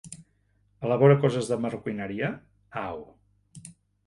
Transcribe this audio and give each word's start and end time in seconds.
Elabora 0.87 1.17
coses 1.25 1.51
de 1.51 1.57
marroquineria, 1.67 2.31
au! 2.87 3.05